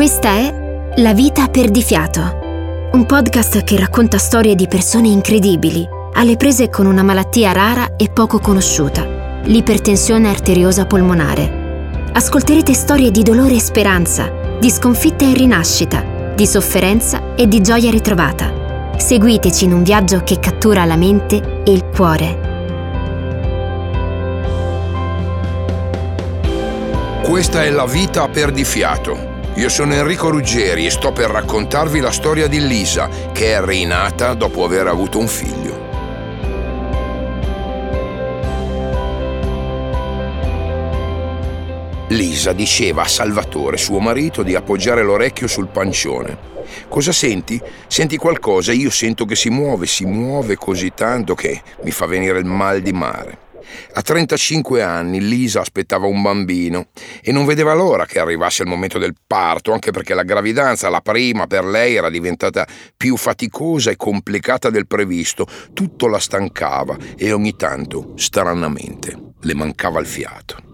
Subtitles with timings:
[0.00, 5.86] Questa è La vita per di fiato, un podcast che racconta storie di persone incredibili,
[6.14, 12.12] alle prese con una malattia rara e poco conosciuta, l'ipertensione arteriosa polmonare.
[12.14, 17.90] Ascolterete storie di dolore e speranza, di sconfitta e rinascita, di sofferenza e di gioia
[17.90, 18.94] ritrovata.
[18.96, 22.48] Seguiteci in un viaggio che cattura la mente e il cuore.
[27.22, 29.29] Questa è la vita a perdifiato.
[29.60, 34.32] Io sono Enrico Ruggeri e sto per raccontarvi la storia di Lisa, che è rinata
[34.32, 35.88] dopo aver avuto un figlio.
[42.08, 46.38] Lisa diceva a Salvatore, suo marito, di appoggiare l'orecchio sul pancione.
[46.88, 47.60] Cosa senti?
[47.86, 48.72] Senti qualcosa?
[48.72, 52.80] Io sento che si muove, si muove così tanto che mi fa venire il mal
[52.80, 53.49] di mare.
[53.94, 56.88] A 35 anni Lisa aspettava un bambino
[57.22, 61.00] e non vedeva l'ora che arrivasse il momento del parto, anche perché la gravidanza, la
[61.00, 62.66] prima per lei, era diventata
[62.96, 65.46] più faticosa e complicata del previsto.
[65.72, 70.69] Tutto la stancava e ogni tanto, stranamente, le mancava il fiato.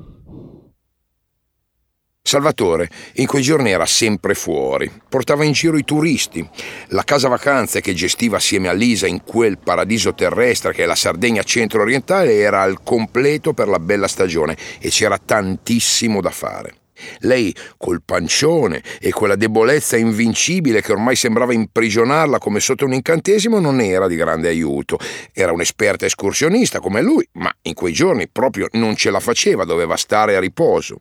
[2.26, 6.44] Salvatore in quei giorni era sempre fuori, portava in giro i turisti.
[6.88, 10.96] La casa vacanze che gestiva assieme a Lisa in quel paradiso terrestre che è la
[10.96, 16.74] Sardegna centro-orientale era al completo per la bella stagione e c'era tantissimo da fare.
[17.20, 23.60] Lei, col pancione e quella debolezza invincibile che ormai sembrava imprigionarla come sotto un incantesimo,
[23.60, 24.98] non era di grande aiuto.
[25.32, 29.96] Era un'esperta escursionista come lui, ma in quei giorni proprio non ce la faceva, doveva
[29.96, 30.98] stare a riposo.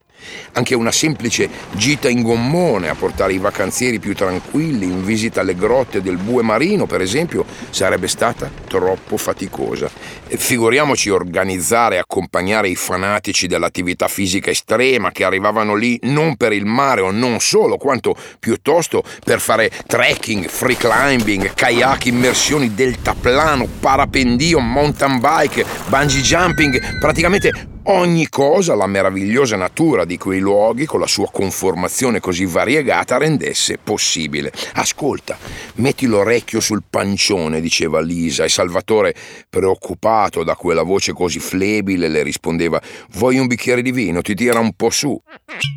[0.53, 5.55] Anche una semplice gita in gommone a portare i vacanzieri più tranquilli in visita alle
[5.55, 9.89] grotte del Bue Marino, per esempio, sarebbe stata troppo faticosa.
[10.27, 16.51] Figuriamoci organizzare e accompagnare i fanatici dell'attività fisica estrema che arrivavano lì lì non per
[16.53, 23.67] il mare o non solo, quanto piuttosto per fare trekking, free climbing, kayak, immersioni, deltaplano,
[23.79, 30.99] parapendio, mountain bike, bungee jumping, praticamente ogni cosa la meravigliosa natura di quei luoghi, con
[30.99, 34.51] la sua conformazione così variegata, rendesse possibile.
[34.73, 35.37] Ascolta,
[35.75, 39.13] metti l'orecchio sul pancione, diceva Lisa, e Salvatore,
[39.49, 42.81] preoccupato da quella voce così flebile, le rispondeva:
[43.11, 44.21] Vuoi un bicchiere di vino?
[44.21, 45.21] Ti tira un po' su.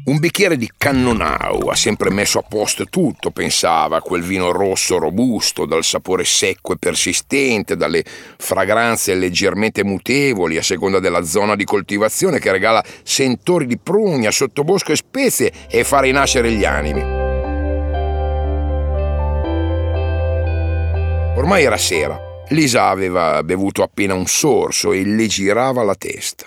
[0.04, 5.66] Un bicchiere di cannonau ha sempre messo a posto tutto, pensava, quel vino rosso robusto,
[5.66, 8.04] dal sapore secco e persistente, dalle
[8.36, 14.30] fragranze leggermente mutevoli a seconda della zona di coltivazione coltivazione che regala sentori di prugna,
[14.30, 17.02] sottobosco e spezie e fa rinascere gli animi.
[21.36, 22.18] Ormai era sera.
[22.50, 26.46] Lisa aveva bevuto appena un sorso e le girava la testa.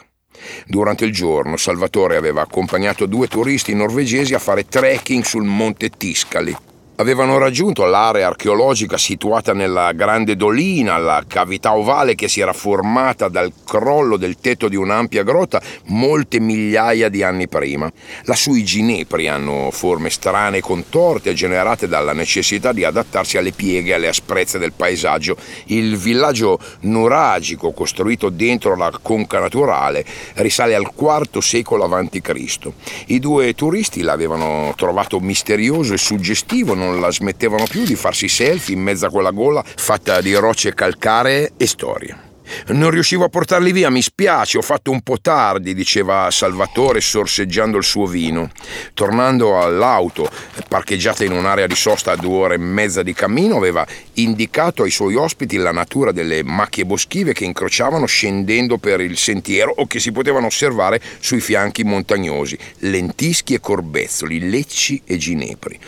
[0.66, 6.56] Durante il giorno Salvatore aveva accompagnato due turisti norvegesi a fare trekking sul monte Tiscali
[6.96, 13.28] avevano raggiunto l'area archeologica situata nella grande dolina, la cavità ovale che si era formata
[13.28, 17.92] dal crollo del tetto di un'ampia grotta molte migliaia di anni prima.
[18.24, 23.92] Lassù i ginepri hanno forme strane e contorte generate dalla necessità di adattarsi alle pieghe
[23.92, 25.36] e alle asprezze del paesaggio.
[25.66, 32.70] Il villaggio nuragico costruito dentro la conca naturale risale al IV secolo a.C.
[33.08, 38.28] I due turisti l'avevano trovato misterioso e suggestivo, non non la smettevano più di farsi
[38.28, 42.30] selfie in mezzo a quella gola fatta di rocce calcaree e storie.
[42.68, 47.78] Non riuscivo a portarli via, mi spiace, ho fatto un po' tardi, diceva Salvatore sorseggiando
[47.78, 48.50] il suo vino.
[48.94, 50.30] Tornando all'auto,
[50.68, 54.92] parcheggiata in un'area di sosta a due ore e mezza di cammino, aveva indicato ai
[54.92, 60.02] suoi ospiti la natura delle macchie boschive che incrociavano scendendo per il sentiero o che
[60.02, 65.80] si potevano osservare sui fianchi montagnosi, lentischi e corbezzoli, lecci e ginepri.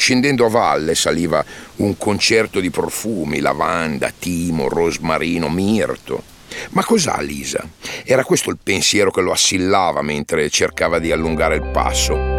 [0.00, 1.44] Scendendo a valle saliva
[1.78, 6.22] un concerto di profumi, lavanda, timo, rosmarino, mirto.
[6.70, 7.68] Ma cos'ha Lisa?
[8.04, 12.37] Era questo il pensiero che lo assillava mentre cercava di allungare il passo.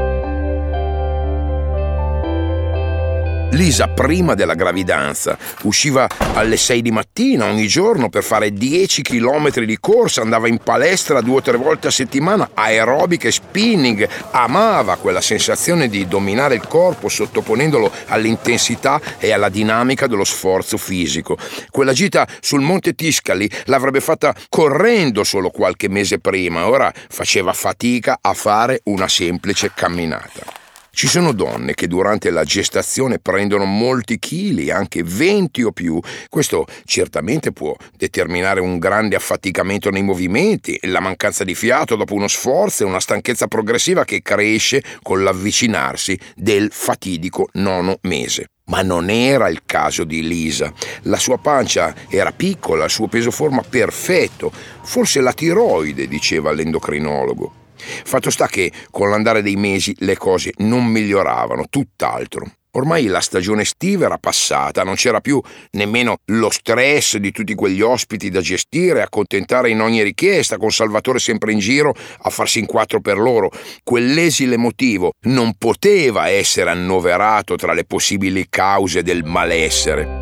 [3.52, 9.50] Lisa, prima della gravidanza, usciva alle 6 di mattina ogni giorno per fare 10 km
[9.64, 14.98] di corsa, andava in palestra due o tre volte a settimana, aerobica e spinning, amava
[14.98, 21.36] quella sensazione di dominare il corpo sottoponendolo all'intensità e alla dinamica dello sforzo fisico.
[21.72, 28.20] Quella gita sul Monte Tiscali l'avrebbe fatta correndo solo qualche mese prima, ora faceva fatica
[28.22, 30.59] a fare una semplice camminata.
[30.92, 36.00] Ci sono donne che durante la gestazione prendono molti chili, anche 20 o più.
[36.28, 42.28] Questo certamente può determinare un grande affaticamento nei movimenti, la mancanza di fiato dopo uno
[42.28, 48.48] sforzo e una stanchezza progressiva che cresce con l'avvicinarsi del fatidico nono mese.
[48.66, 50.72] Ma non era il caso di Lisa.
[51.04, 54.52] La sua pancia era piccola, il suo peso forma perfetto.
[54.84, 57.54] Forse la tiroide, diceva l'endocrinologo.
[57.80, 62.46] Fatto sta che con l'andare dei mesi le cose non miglioravano, tutt'altro.
[62.74, 65.42] Ormai la stagione estiva era passata, non c'era più
[65.72, 71.18] nemmeno lo stress di tutti quegli ospiti da gestire, accontentare in ogni richiesta, con Salvatore
[71.18, 73.50] sempre in giro a farsi in quattro per loro.
[73.84, 80.19] Quell'esile motivo non poteva essere annoverato tra le possibili cause del malessere.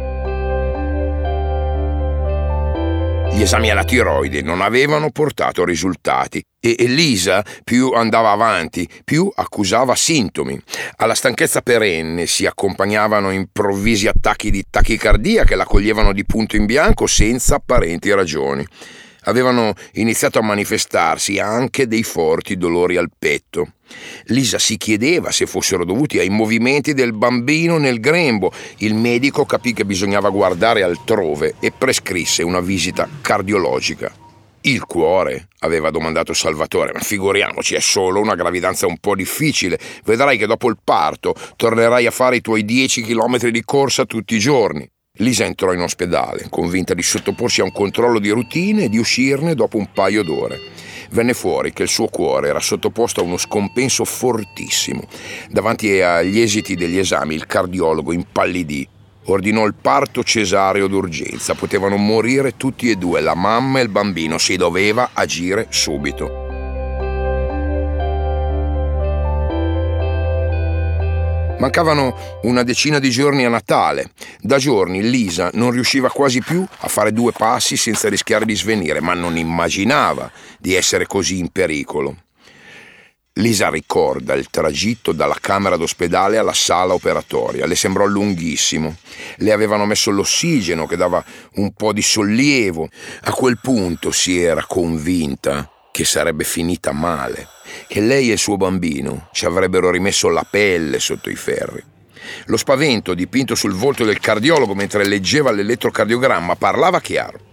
[3.37, 9.93] Gli esami alla tiroide non avevano portato risultati e Elisa più andava avanti, più accusava
[9.93, 10.59] sintomi.
[10.95, 16.65] Alla stanchezza perenne si accompagnavano improvvisi attacchi di tachicardia che la coglievano di punto in
[16.65, 18.65] bianco senza apparenti ragioni
[19.25, 23.73] avevano iniziato a manifestarsi anche dei forti dolori al petto.
[24.25, 28.51] Lisa si chiedeva se fossero dovuti ai movimenti del bambino nel grembo.
[28.77, 34.25] Il medico capì che bisognava guardare altrove e prescrisse una visita cardiologica.
[34.61, 35.47] Il cuore?
[35.59, 36.91] aveva domandato Salvatore.
[36.93, 39.79] Ma figuriamoci, è solo una gravidanza un po' difficile.
[40.03, 44.35] Vedrai che dopo il parto tornerai a fare i tuoi 10 km di corsa tutti
[44.35, 44.87] i giorni.
[45.19, 49.55] Lisa entrò in ospedale, convinta di sottoporsi a un controllo di routine e di uscirne
[49.55, 50.59] dopo un paio d'ore.
[51.11, 55.03] Venne fuori che il suo cuore era sottoposto a uno scompenso fortissimo.
[55.49, 58.87] Davanti agli esiti degli esami il cardiologo impallidì.
[59.29, 61.53] Ordinò il parto cesareo d'urgenza.
[61.53, 64.37] Potevano morire tutti e due, la mamma e il bambino.
[64.37, 66.46] Si doveva agire subito.
[71.59, 74.11] Mancavano una decina di giorni a Natale.
[74.39, 79.01] Da giorni Lisa non riusciva quasi più a fare due passi senza rischiare di svenire,
[79.01, 82.15] ma non immaginava di essere così in pericolo.
[83.33, 87.65] Lisa ricorda il tragitto dalla camera d'ospedale alla sala operatoria.
[87.65, 88.95] Le sembrò lunghissimo.
[89.37, 91.23] Le avevano messo l'ossigeno che dava
[91.55, 92.87] un po' di sollievo.
[93.23, 97.55] A quel punto si era convinta che sarebbe finita male
[97.87, 101.83] che lei e il suo bambino ci avrebbero rimesso la pelle sotto i ferri.
[102.45, 107.46] Lo spavento dipinto sul volto del cardiologo mentre leggeva l'elettrocardiogramma parlava chiaro.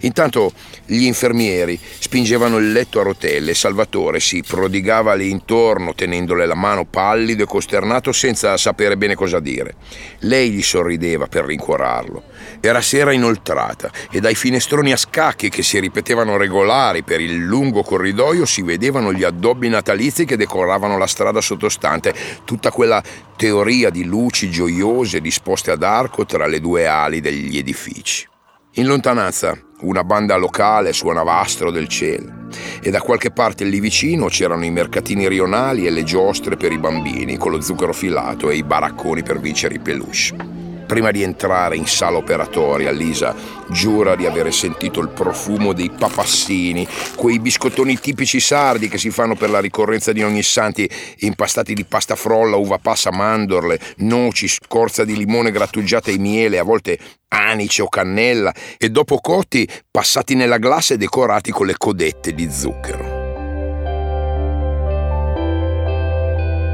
[0.00, 0.52] Intanto
[0.86, 6.54] gli infermieri spingevano il letto a rotelle e Salvatore si prodigava lì intorno tenendole la
[6.54, 9.74] mano pallido e costernato senza sapere bene cosa dire.
[10.20, 12.24] Lei gli sorrideva per rincuorarlo.
[12.60, 17.82] Era sera inoltrata e dai finestroni a scacchi che si ripetevano regolari per il lungo
[17.82, 22.14] corridoio si vedevano gli addobbi natalizi che decoravano la strada sottostante,
[22.44, 23.02] tutta quella
[23.36, 28.26] teoria di luci gioiose disposte ad arco tra le due ali degli edifici.
[28.74, 32.48] In lontananza una banda locale suonava Astro del Cielo
[32.82, 36.78] e da qualche parte lì vicino c'erano i mercatini rionali e le giostre per i
[36.78, 40.59] bambini con lo zucchero filato e i baracconi per vincere i peluche.
[40.90, 43.32] Prima di entrare in sala operatoria, Lisa
[43.68, 46.84] giura di avere sentito il profumo dei papassini,
[47.14, 51.84] quei biscottoni tipici sardi che si fanno per la ricorrenza di ogni santi, impastati di
[51.84, 56.98] pasta frolla, uva passa, mandorle, noci, scorza di limone grattugiata e miele, a volte
[57.28, 62.50] anice o cannella, e dopo cotti passati nella glassa e decorati con le codette di
[62.50, 63.19] zucchero.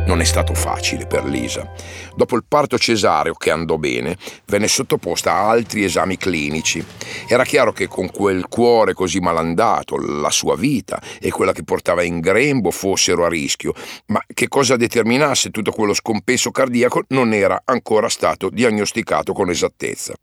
[0.07, 1.69] Non è stato facile per Lisa.
[2.15, 6.85] Dopo il parto cesareo, che andò bene, venne sottoposta a altri esami clinici.
[7.29, 12.05] Era chiaro che con quel cuore così malandato, la sua vita e quella che portava
[12.05, 13.75] in grembo fossero a rischio,
[14.07, 20.15] ma che cosa determinasse tutto quello scompenso cardiaco non era ancora stato diagnosticato con esattezza.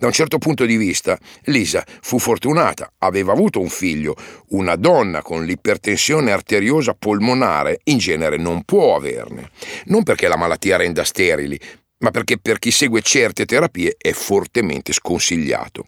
[0.00, 4.16] Da un certo punto di vista, Lisa fu fortunata, aveva avuto un figlio.
[4.48, 9.50] Una donna con l'ipertensione arteriosa polmonare in genere non può averne.
[9.88, 11.60] Non perché la malattia renda sterili,
[11.98, 15.84] ma perché per chi segue certe terapie è fortemente sconsigliato.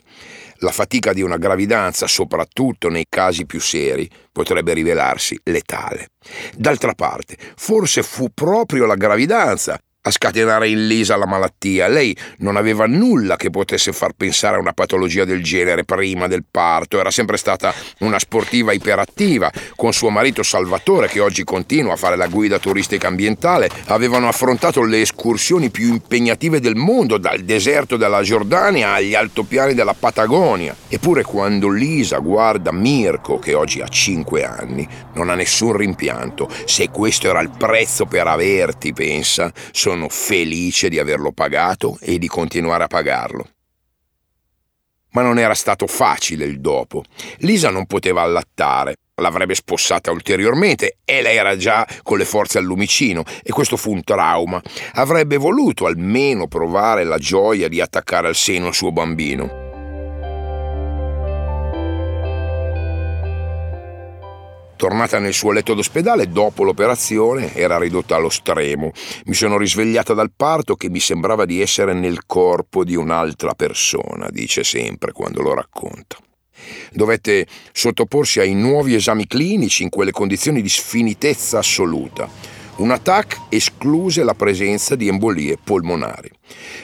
[0.57, 6.09] La fatica di una gravidanza, soprattutto nei casi più seri, potrebbe rivelarsi letale.
[6.55, 11.87] D'altra parte, forse fu proprio la gravidanza a scatenare in Lisa la malattia.
[11.87, 16.45] Lei non aveva nulla che potesse far pensare a una patologia del genere prima del
[16.49, 21.97] parto, era sempre stata una sportiva iperattiva, con suo marito Salvatore che oggi continua a
[21.97, 27.97] fare la guida turistica ambientale, avevano affrontato le escursioni più impegnative del mondo, dal deserto
[27.97, 30.75] della Giordania agli altopiani della Patagonia.
[30.89, 36.49] Eppure quando Lisa guarda Mirko, che oggi ha 5 anni, non ha nessun rimpianto.
[36.65, 42.27] Se questo era il prezzo per averti, pensa, sono felice di averlo pagato e di
[42.27, 43.49] continuare a pagarlo.
[45.11, 47.05] Ma non era stato facile il dopo.
[47.39, 52.65] Lisa non poteva allattare, l'avrebbe spossata ulteriormente e lei era già con le forze al
[52.65, 54.61] lumicino e questo fu un trauma.
[54.95, 59.62] Avrebbe voluto almeno provare la gioia di attaccare al seno il suo bambino.
[64.83, 68.91] Tornata nel suo letto d'ospedale, dopo l'operazione, era ridotta allo stremo.
[69.27, 74.29] Mi sono risvegliata dal parto che mi sembrava di essere nel corpo di un'altra persona,
[74.29, 76.17] dice sempre quando lo racconta.
[76.91, 82.29] Dovette sottoporsi ai nuovi esami clinici in quelle condizioni di sfinitezza assoluta
[82.83, 86.31] una TAC escluse la presenza di embolie polmonari.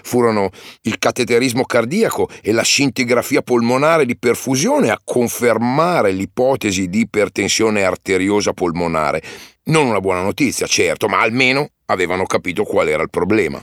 [0.02, 0.50] Furono
[0.82, 8.52] il cateterismo cardiaco e la scintigrafia polmonare di perfusione a confermare l'ipotesi di ipertensione arteriosa
[8.52, 9.22] polmonare.
[9.64, 13.62] Non una buona notizia, certo, ma almeno avevano capito qual era il problema.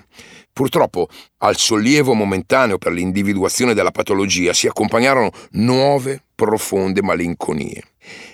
[0.51, 1.08] Purtroppo
[1.45, 7.83] al sollievo momentaneo per l'individuazione della patologia si accompagnarono nuove profonde malinconie.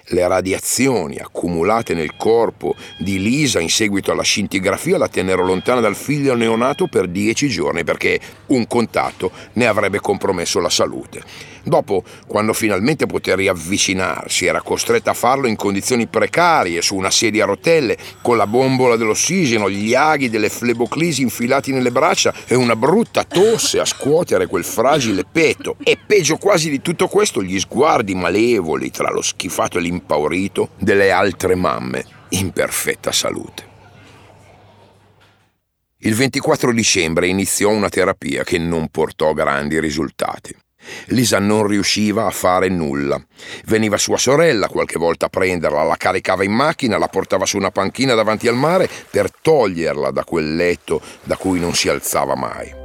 [0.08, 5.96] Le radiazioni accumulate nel corpo di Lisa in seguito alla scintigrafia la tennero lontana dal
[5.96, 11.24] figlio neonato per dieci giorni perché un contatto ne avrebbe compromesso la salute.
[11.64, 17.44] Dopo, quando finalmente poté riavvicinarsi, era costretta a farlo in condizioni precarie, su una sedia
[17.44, 22.76] a rotelle, con la bombola dell'ossigeno, gli aghi delle fleboclisi infilati nelle braccia e una
[22.76, 25.76] brutta tosse a scuotere quel fragile petto.
[25.84, 31.12] E peggio quasi di tutto questo, gli sguardi malevoli tra lo schifato e l'impaurito delle
[31.12, 33.70] altre mamme in perfetta salute.
[36.04, 40.56] Il 24 dicembre iniziò una terapia che non portò grandi risultati.
[41.08, 43.24] Lisa non riusciva a fare nulla.
[43.66, 47.70] Veniva sua sorella qualche volta a prenderla, la caricava in macchina, la portava su una
[47.70, 52.81] panchina davanti al mare per toglierla da quel letto da cui non si alzava mai.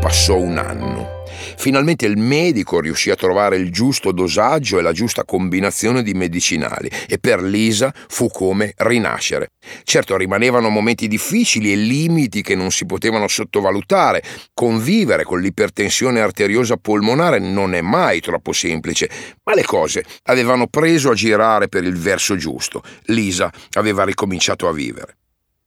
[0.00, 1.24] Passò un anno.
[1.56, 6.90] Finalmente il medico riuscì a trovare il giusto dosaggio e la giusta combinazione di medicinali
[7.08, 9.48] e per Lisa fu come rinascere.
[9.82, 14.22] Certo rimanevano momenti difficili e limiti che non si potevano sottovalutare.
[14.54, 19.10] Convivere con l'ipertensione arteriosa polmonare non è mai troppo semplice,
[19.44, 22.82] ma le cose avevano preso a girare per il verso giusto.
[23.06, 25.16] Lisa aveva ricominciato a vivere.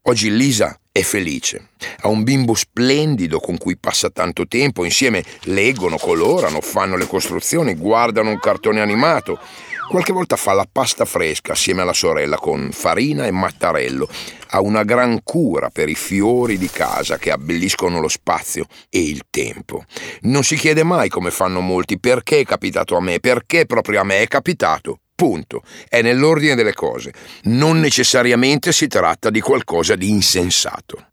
[0.03, 5.98] Oggi Lisa è felice, ha un bimbo splendido con cui passa tanto tempo, insieme leggono,
[5.98, 9.38] colorano, fanno le costruzioni, guardano un cartone animato.
[9.89, 14.10] Qualche volta fa la pasta fresca assieme alla sorella con farina e mattarello.
[14.51, 19.24] Ha una gran cura per i fiori di casa che abbelliscono lo spazio e il
[19.29, 19.84] tempo.
[20.22, 24.03] Non si chiede mai come fanno molti perché è capitato a me, perché proprio a
[24.03, 25.01] me è capitato.
[25.20, 25.64] Punto.
[25.90, 27.12] È nell'ordine delle cose.
[27.44, 31.08] Non necessariamente si tratta di qualcosa di insensato.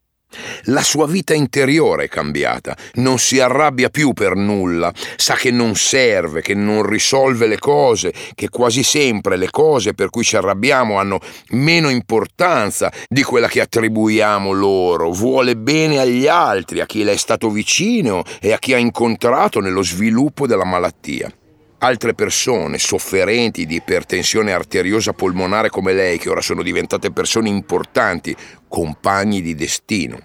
[0.67, 5.75] La sua vita interiore è cambiata, non si arrabbia più per nulla, sa che non
[5.75, 11.01] serve, che non risolve le cose, che quasi sempre le cose per cui ci arrabbiamo
[11.01, 17.15] hanno meno importanza di quella che attribuiamo loro, vuole bene agli altri, a chi le
[17.15, 21.29] è stato vicino e a chi ha incontrato nello sviluppo della malattia
[21.79, 28.35] altre persone sofferenti di ipertensione arteriosa polmonare come lei, che ora sono diventate persone importanti,
[28.69, 30.19] compagni di destino.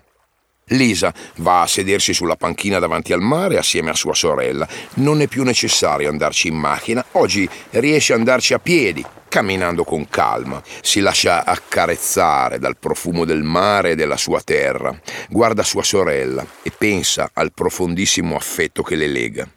[0.72, 4.68] Lisa va a sedersi sulla panchina davanti al mare assieme a sua sorella.
[4.96, 10.08] Non è più necessario andarci in macchina, oggi riesce ad andarci a piedi, camminando con
[10.08, 10.62] calma.
[10.82, 14.98] Si lascia accarezzare dal profumo del mare e della sua terra.
[15.30, 19.48] Guarda sua sorella e pensa al profondissimo affetto che le lega.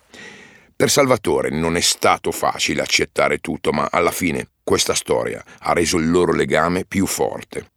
[0.77, 5.99] Per Salvatore non è stato facile accettare tutto, ma alla fine questa storia ha reso
[5.99, 7.69] il loro legame più forte.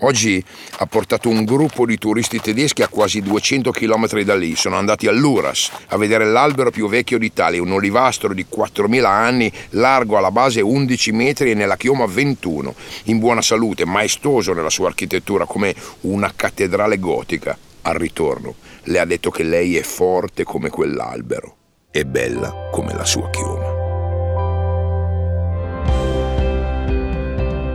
[0.00, 0.42] Oggi
[0.78, 4.56] ha portato un gruppo di turisti tedeschi a quasi 200 km da lì.
[4.56, 10.16] Sono andati all'Uras a vedere l'albero più vecchio d'Italia, un olivastro di 4.000 anni, largo
[10.16, 15.44] alla base 11 metri e nella chioma 21, in buona salute, maestoso nella sua architettura
[15.44, 17.58] come una cattedrale gotica.
[17.82, 21.56] Al ritorno le ha detto che lei è forte come quell'albero
[21.90, 23.74] e bella come la sua chioma.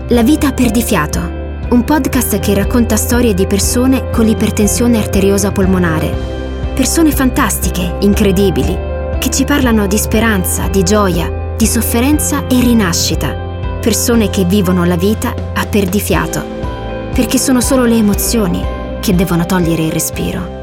[0.09, 1.19] La vita a perdifiato,
[1.69, 6.13] un podcast che racconta storie di persone con l'ipertensione arteriosa polmonare.
[6.75, 8.77] Persone fantastiche, incredibili,
[9.19, 13.33] che ci parlano di speranza, di gioia, di sofferenza e rinascita.
[13.79, 16.43] Persone che vivono la vita a perdifiato,
[17.13, 18.61] perché sono solo le emozioni
[18.99, 20.60] che devono togliere il respiro.